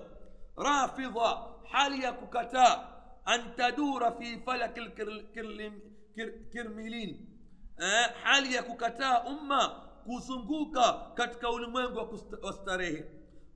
[0.58, 2.88] rafidha hali ya kukataa
[3.26, 4.82] antadura fi falaki
[6.52, 7.28] kirmilin
[7.80, 9.70] eh, hali ya kukataa umma
[10.06, 13.06] kuzunguka katika ulimwengu wa starehe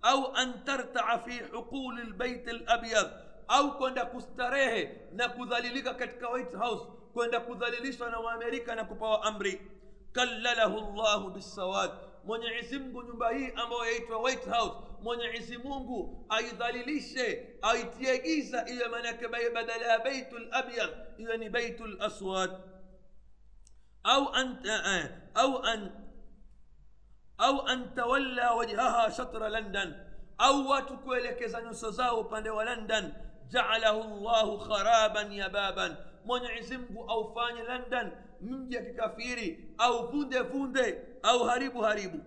[0.01, 3.07] au an tartaa fi huqul lbait labyad
[3.47, 9.61] au kwenda kustarehe na kudhalilika katika white house kwenda kudhalilishwa na waamerika na kupawa amri
[10.11, 11.91] kallalahu llahu bisawad
[12.25, 19.27] mwenyezi mungu nyumba hii ambayo yaitwa white house mwenyezi mungu aidhalilishe aitie giza iwe manake
[19.27, 22.51] badala ya beitu labyad iwe ni beitu laswad
[24.03, 25.91] au an, uh, au an
[27.37, 29.95] au an tawalla wajhaha shatra london
[30.37, 33.13] au watu kuelekeza nyuso zao upande wa london
[33.47, 41.43] jaalahu llahu kharaban yababan mwenyezi mungu aufanye london mji ya kikafiri au vunde vunde au
[41.43, 42.19] haribu haribu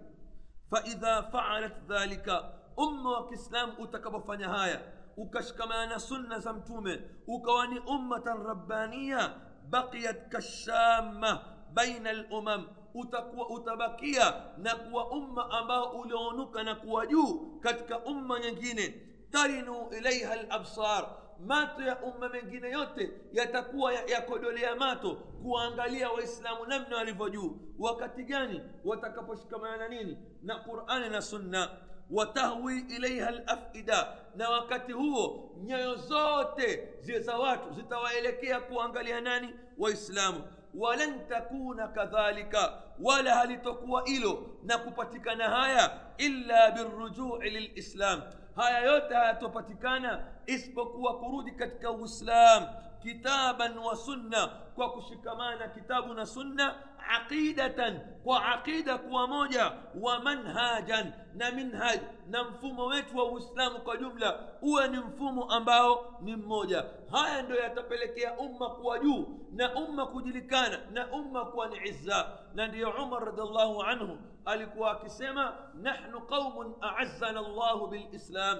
[0.70, 4.80] faidha faalat dhalika umma wa kiislamu utakapofanya haya
[5.16, 9.30] ukashikamana na sunna za mtume ukawa ni ummatan rabbania
[9.70, 11.40] baqiyat kashama
[11.74, 18.88] baina lumam utakuwa utabakia na kuwa umma ambao ulionuka na kuwa juu katika umma nyingine
[19.30, 21.08] tarinu ilaiha labsar
[21.40, 28.24] mato ya umma mengine yote yatakuwa yakodolea ya mato kuwaangalia waislamu namna walivyo juu wakati
[28.24, 31.70] gani watakaposhikamana na nini na qurani na sunna
[32.10, 40.44] watahwi ilaiha lafida na wakati huo nyoyo zote za watu zitawaelekea kuangalia nani waislamu
[40.74, 48.22] walan takuna kadhalika wala halitokuwa hilo na kupatikana haya illa birujui lilislam
[48.56, 52.64] haya yote hayatopatikana isipokuwa kurudi katika uislam
[53.02, 56.74] kitaban wa sunna kwa kushikamana kitabu na sunna
[57.08, 59.64] aqidatan kwa aqida kuwa moja
[59.94, 66.18] wa manhajan na minhaj na mfumo wetu wa uislamu kwa jumla uwe ni mfumo ambao
[66.22, 71.88] ni mmoja haya ndio yatapelekea umma kuwa juu na umma kujulikana na umma kuwa ni
[71.88, 78.58] izza na ndiyo umar radiallahu anhu alikuwa akisema nahnu qaumun aazzana llahu bilislam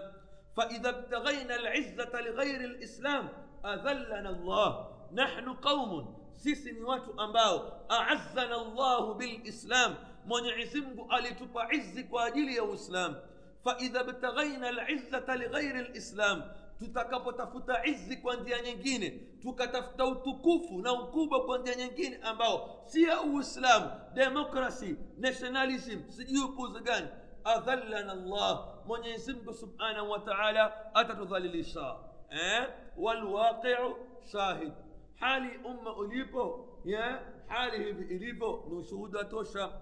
[0.56, 3.28] faidha btaghaina lizzata lighairi lislam
[3.62, 4.76] adhallana llah
[5.12, 9.94] nahnu qaumun sisi ni watu ambao aazana llahu bilislam
[10.26, 13.16] mwenyezi mungu alitupa izi kwa ajili ya uislamu
[13.64, 16.42] faidha btaghaina lizzata lighairi lislam
[16.78, 19.10] tutakapotafuta izi kwa njia nyingine
[19.42, 26.80] tukatafuta utukufu na ukubwa kwa njia nyingine ambao si ya uislamu demokrasi nationalism sijui upuzi
[26.80, 27.08] gani
[27.44, 31.94] adhallana llah mwenyezi mungu subhanahu wa taala atatudhalilisha
[32.30, 32.66] eh?
[32.98, 33.96] walwaqiu
[34.32, 34.72] shahid
[35.20, 37.20] hali umma ulipo yeah?
[37.46, 39.72] hali hivi ilivyo ni ushuhuda tosha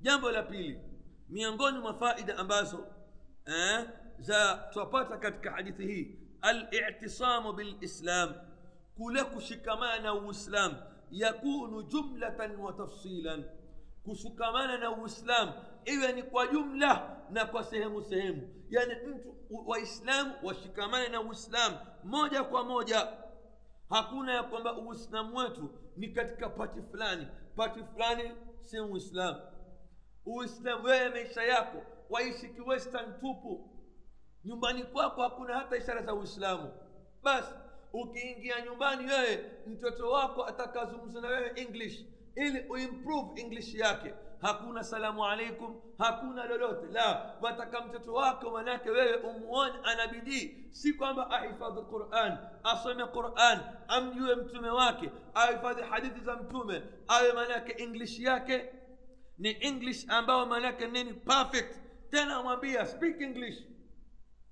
[0.00, 0.80] jambo la pili
[1.28, 2.86] miongoni mwa faida ambazo
[3.46, 8.34] eh, za twapata katika hadithi hii alitisamu bilislam
[8.96, 10.74] kule kushikamana na uislam
[11.10, 13.44] yakunu jumlatan wa tafsilan
[14.04, 15.52] kushikamana na uislam
[15.84, 19.34] iwe ni kwa jumla na kwa sehemu sehemu yani mtu
[19.66, 21.72] waislamu washikamane na uislam
[22.04, 23.08] moja kwa moja
[23.90, 29.40] hakuna ya kwamba uislamu wetu ni katika pati fulani pati fulani si uislamu
[30.26, 33.70] uislamu wewe maisha yako waishi kiwestern tupu
[34.44, 36.72] nyumbani kwako hakuna hata ishara za uislamu
[37.22, 37.54] basi
[37.92, 45.24] ukiingia nyumbani wewe mtoto wako atakazungumza na wewe english ili uimprove english yake hakuna salamu
[45.24, 51.80] alaikum hakuna lolote la wataka mtoto wako manake wewe umuone ana bidii si kwamba ahifadhi
[51.82, 58.70] quran asome quran amjue mtume wake ahifadhi hadithi za mtume awe manake english yake
[59.38, 61.76] ni english ambayo manake nini perfect
[62.10, 63.62] tena amwambia speak english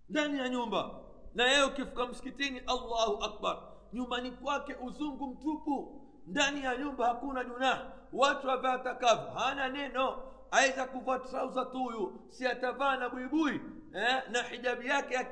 [0.09, 0.91] ndani ya nyumba
[1.35, 3.57] na yeye ukifika msikitini allahu akbar
[3.93, 10.85] nyumbani kwake uzungu mtupu ndani ya nyumba hakuna junah watu wavaa atakavyo hana neno aweza
[10.87, 13.61] kuvaa trauza tu huyu si atavaa na buibui
[13.95, 15.31] eh, na hijabi yake ya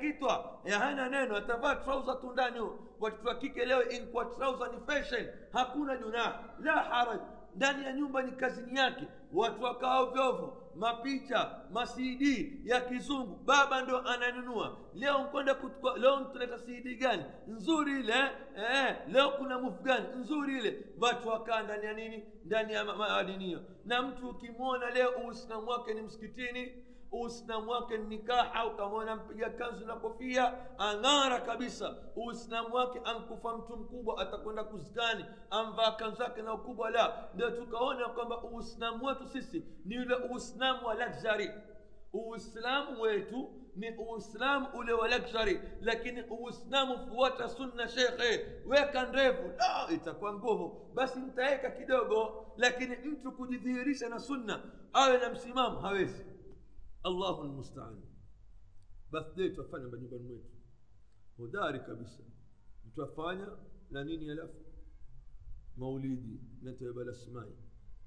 [0.65, 2.61] eh, hana neno atavaa trauza tu ndani
[3.01, 7.21] watoto wa kike leo inkuwa trauza ni fashion hakuna junaha la haraj
[7.57, 14.79] ndani ya nyumba ni kazini yake watu wakaovyovo mapicha masidi ya kizungu baba ndo ananunua
[14.95, 15.57] leo mkwenda
[16.01, 18.15] leo ntuleta cd gani nzuri ile
[18.57, 23.61] eh, leo kuna mufu gani nzuri ile watu wakaa ndani ya nini ndani ya madinio
[23.85, 26.82] na mtu ukimwona leo uislamu wake ni msikitini
[27.13, 31.95] Uislamu wake ni nikaha, ukamwona mpiga kanzu na kofia ang'ara kabisa.
[32.17, 36.91] Uislamu wake ankufa mtu mkubwa, atakwenda kuzikani, amvaa kanzu yake na ukubwa.
[36.91, 41.51] La, ndio tukaona kwamba Uislamu wetu sisi ni ule Uislamu wa luxury.
[42.13, 49.95] Uislamu wetu ni Uislamu ule wa luxury, lakini Uislamu fuata sunna shekhe, weka ndevu no,
[49.95, 54.61] itakuwa nguvu, basi nitaweka kidogo, lakini mtu kujidhihirisha na sunna
[54.93, 56.27] awe na msimamo hawezi.
[57.07, 58.01] الله المستعان
[59.13, 60.41] بس ده توفانا بني بني
[61.39, 62.25] وداري كبسة
[62.97, 63.59] توفانا
[63.91, 64.51] لنيني ألف
[65.79, 67.51] موليدي نتو يبال اسماي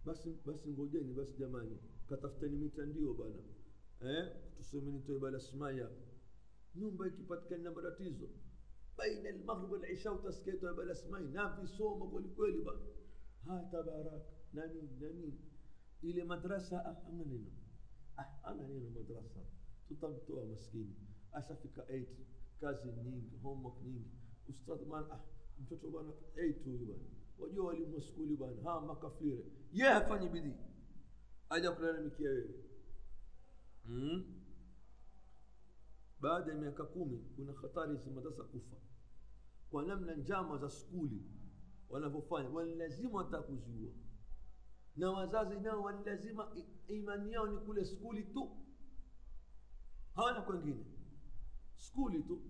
[0.05, 1.77] بس بس نقوديني بس جماني
[2.09, 3.43] كتفتني ميتا ديو بانا
[4.01, 5.87] ايه تسوميني تو يبال اسماي
[6.75, 8.27] نوم بايكي باتكن نمراتيزو
[8.97, 12.87] بين المغرب والعشاء وتسكيتو يبال اسماي نام في سوما قولي قولي بانا
[13.47, 15.39] ها تبارك نانين نانين
[16.03, 16.77] إلي مدرسة
[17.09, 17.49] أمنينو
[18.18, 19.39] ah, ana madrasa
[19.88, 20.95] tutamtoa maskini
[21.32, 21.84] ashafika
[22.61, 24.11] kazi nyingi homework nyingi
[24.49, 25.20] ustadh ah,
[25.61, 27.03] mtoto bana 8 huyu bana
[27.39, 30.53] wajua walimu wa skuli bana ha makafire ye yeah, hafanyi bidii
[31.49, 32.49] aja kulalamikia wewe
[33.86, 34.41] mm?
[36.22, 38.76] baada ya miaka kumi kuna hatari za madrasa kufa
[39.72, 41.22] kwa namna njama za skuli
[41.89, 43.91] wanavyofanya walilazima watakuziua
[44.95, 46.47] na wazazi nao walilazima
[46.87, 48.49] imani yao ni kule skuli tu
[50.15, 50.85] hawana kwengine
[51.75, 52.41] skuli tu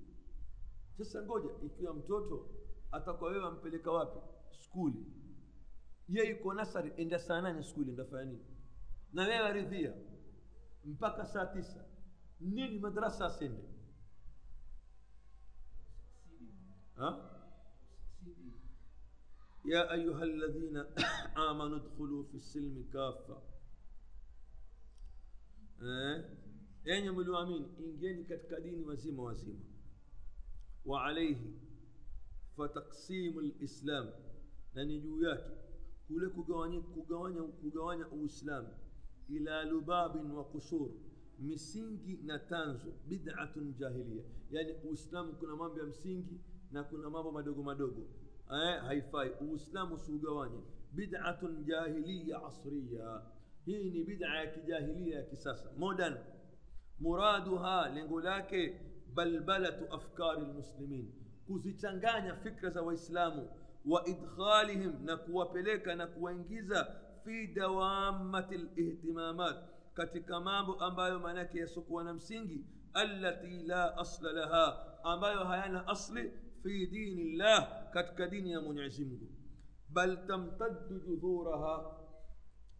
[0.97, 2.49] sasa ngoja ikiwa mtoto
[2.91, 4.19] atakuwa wewe ampeleka wapi
[4.59, 5.05] skuli
[6.07, 8.45] ye iko nasari enda saa nane skuli ndafanya nini
[9.13, 9.93] na wewe aridhia
[10.85, 11.85] mpaka saa tisa
[12.41, 13.63] nini madrasa asende
[16.95, 17.34] ha?
[19.67, 20.77] يا أيها الذين
[21.49, 23.41] آمنوا ادخلوا في السلم كافة
[25.81, 26.23] أين
[26.87, 29.63] إيه نعم يملو أمين إن جنكت كدين وزيمة وزيمة
[30.85, 31.37] وعليه
[32.57, 34.13] فتقسيم الإسلام
[34.75, 35.51] نجوياك
[36.09, 38.77] كلك جواني كجواني كجواني الإسلام
[39.29, 40.91] إلى لباب وقصور
[41.39, 46.39] misingi na tanzo bidatun jahilia yani uislamu kuna mambo ya msingi
[46.71, 48.07] na kuna mambo madogo madogo
[48.51, 50.61] هايفاي واسلام وسوقواني
[50.93, 53.23] بدعة جاهلية عصرية
[53.67, 56.15] هي ni bid'a ya kijahiliya ya kisasa modern
[56.99, 58.79] muraduha lengo lake
[59.13, 61.13] balbalatu afkari lmuslimin
[61.47, 63.49] kuzichanganya fikra za waislamu
[63.85, 69.57] wa idkhalihim na kuwapeleka na kuwaingiza fi dawamati lihtimamat
[69.93, 76.31] katika mambo ambayo maanake yasiokuwa na msingi allati la asla laha ambayo hayana asli
[76.65, 79.01] في دين الله كتك دين يا منعز
[79.89, 81.99] بل تمتد جذورها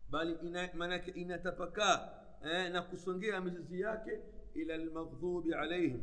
[0.09, 1.93] بل إن منك إن تفكا
[2.43, 4.05] آه، نقصنجي مزياك
[4.55, 6.01] إلى المغضوب عليهم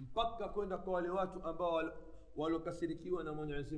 [0.00, 1.92] مبكا كنا قوالوات أبا
[2.36, 3.74] ولو كسركي ونمنعز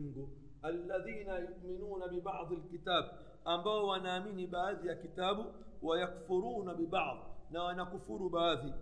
[0.65, 3.05] الذين يؤمنون ببعض الكتاب
[3.47, 5.37] أبا ونامين بعض يا كتاب
[5.83, 8.73] ويكفرون ببعض na wanakufuru baadhi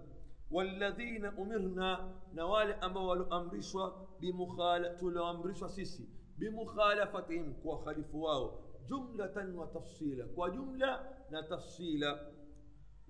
[0.52, 3.90] والذين أمرنا نوال أما أمرشوا
[4.20, 8.50] بمخالفة الأمرشوا سيسي بمخالفتهم وخلفوا
[8.90, 11.00] جملة وتفصيلا وجملة
[11.32, 12.30] نتفصيلا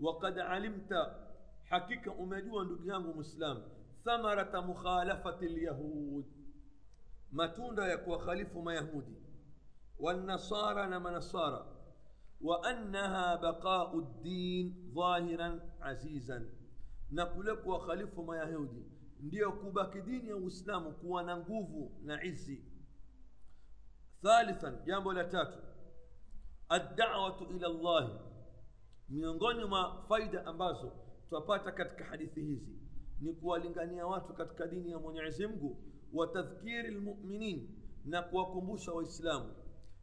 [0.01, 0.95] وقد علمت
[1.65, 3.63] حقيقة أمجوا نجيانه مسلم
[4.05, 6.25] ثمرة مخالفة اليهود
[7.35, 9.17] matunda ya kuwakhalifu ما يهودي
[9.99, 11.67] والنصارى لما نصارى
[12.41, 16.47] وأنها بقاء الدين ظاهرا عزيزا
[17.13, 18.83] na kuwa khalifu mayahudi
[19.21, 22.65] ndiyo kubaki dini ya uislamu kuwa na nguvu na izi
[24.23, 25.59] thalithan jambo la tatu
[26.69, 28.19] addawatu ila llahi
[29.09, 30.93] miongoni mwa faida ambazo
[31.29, 32.79] twapata katika hadithi hizi
[33.21, 35.83] ni kuwalingania watu katika dini ya mwenyezi mungu
[36.13, 37.69] wa tadhkiri lmuminin
[38.05, 39.55] na kuwakumbusha waislamu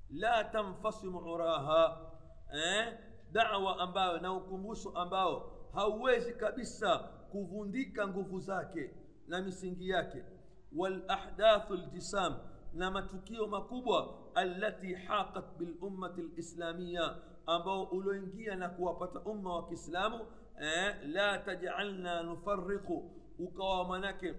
[0.09, 2.11] la tanfasimu uraha
[2.53, 2.97] eh?
[3.31, 6.99] dawa ambayo na ukumbusho ambao hauwezi kabisa
[7.31, 8.91] kuvundika nguvu zake
[9.27, 10.23] na misingi yake
[10.75, 12.35] walahdathu ljisam
[12.73, 17.15] na matukio makubwa allati haqat bilummati lislamiya
[17.45, 20.25] ambao ulioingia na kuwapata umma wa kiislamu
[20.61, 24.35] eh, la tajalna nufariku ukawa manake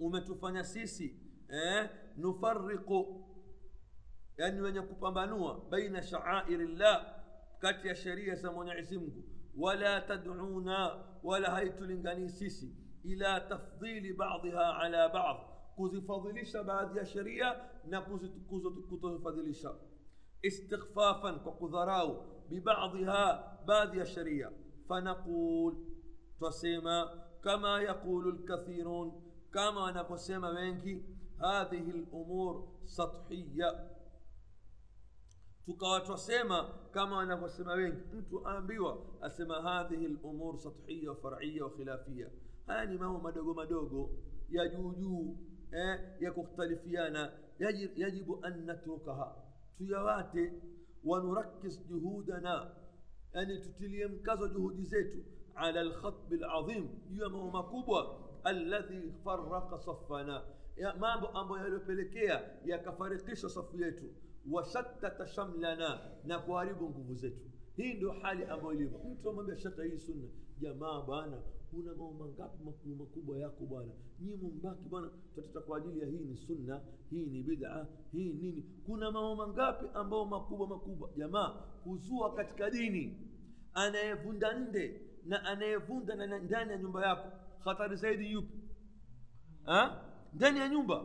[0.00, 1.16] umetufanya sisi
[1.48, 3.28] eh, nufariqu
[4.36, 7.14] yani wenye kupambanua baina shaairi llah
[7.58, 9.24] kati ya sheria za mwenyezimgu
[9.56, 12.72] ولا تدعونا ولا هيتلنغاني سيسي
[13.04, 19.66] الى تفضيل بعضها على بعض كوزفضلش بعد يا شريا نكوز كوزي كوزفضلش
[20.46, 22.14] استخفافا كوكوزراو
[22.50, 23.24] ببعضها
[23.64, 24.52] بعد يا شريا
[24.90, 25.88] فنقول
[26.40, 31.04] تسيما كما يقول الكثيرون كما نقسم بينك
[31.40, 33.91] هذه الامور سطحيه
[35.66, 42.28] tukawa twasema kama wanavyosema wengi mtu aambiwa asema hadhihi lumur sathiya wafaria wakhilafia
[42.66, 44.10] haya ni mambo madogo madogo
[44.50, 45.36] ya juujuu
[45.72, 49.34] eh, ya kukhtalifiana yajib, yajibu an natrukaha
[49.78, 50.52] tuyawate
[51.04, 52.70] wanurakis juhudana
[53.32, 55.18] yani tutilie mkazo juhudi zetu
[55.54, 60.42] ala lkhatbi ladhim juu ya mambo makubwa alladhi faraka safana
[60.98, 64.04] mambo ambayo yaliyopelekea yakafarikisha safu yetu
[64.50, 69.98] washattata shamlana na kuharibu nguvu zetu hii ndio hali ambayo ilivyo mtu amwambia shata hii
[69.98, 70.28] sunna
[70.60, 71.36] jamaa bwana
[71.70, 73.90] kuna mambo mangapi makubwa makubwa yako bwana
[74.20, 76.80] nyinyi mbaki bwana tutata kwa ajili ya hii ni sunna
[77.10, 81.48] hii ni bid'a hii nini kuna mambo mangapi ambayo makubwa makubwa jamaa
[81.84, 83.26] kuzua katika dini
[83.74, 87.32] anayevunda nde na anayevunda ndani ya nyumba yako
[87.64, 88.58] hatari zaidi yupi
[90.32, 91.04] ndani ya nyumba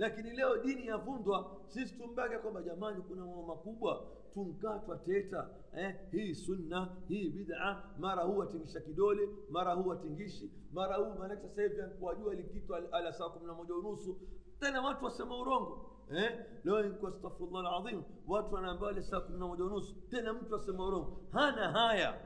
[0.00, 6.34] lakini leo dini yavundwa sisi tumbake kwamba jamani kuna mambo makubwa tunkatwa teta eh, hii
[6.34, 11.82] sunna hii bid'a mara huu atingisha kidole mara huu atingishi mara huu maanake sasa hivi
[11.98, 14.20] kuwajua likitwa ala saa kumi na moja unusu
[14.60, 16.44] tena watu wasema urongo eh?
[16.64, 16.78] leo
[17.08, 21.72] astafirullah ladhim watu wanaambia ile saa kumi na moja unusu tena mtu asema urongo hana
[21.72, 22.20] haya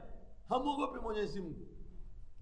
[0.49, 1.67] hamwogopi mwenyezi mungu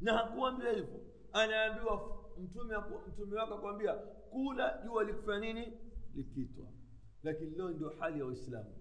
[0.02, 1.00] na hakuambiwa hivyo
[1.32, 2.76] anaambiwa mtume
[3.08, 3.98] mtume wake akwambia
[4.34, 5.78] kula jua likufanya nini
[6.14, 6.66] likitwa
[7.24, 8.76] lakini leo ndio hali ya waislamu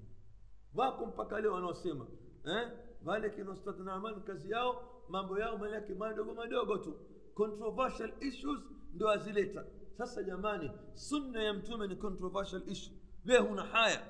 [0.74, 2.06] wako mpaka leo wanaosema
[2.44, 2.68] eh?
[3.02, 6.94] maliki nastatnaman kazi yao mambo yao malaki madogo madogo tu
[7.34, 8.60] controversial issues
[8.94, 9.64] ndio azileta
[9.98, 12.94] sasa jamani sunna ya mtume ni controversial issue
[13.26, 14.06] we huna haya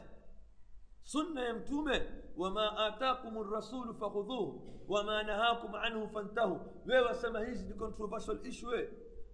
[1.02, 2.02] sunna ya mtume
[2.36, 8.88] wama atakum rasulu fakhudhuhu wama nahakum anhu fantahu we wasema hizi ni controversial issue we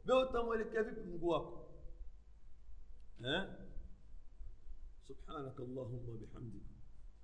[0.07, 1.68] we utamwelekea vipi mungu wako
[3.23, 3.59] ها
[5.09, 6.69] سبحانك اللهم وبحمدك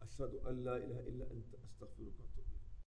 [0.02, 2.33] أشهد أن لا إله إلا أنت أستغفرك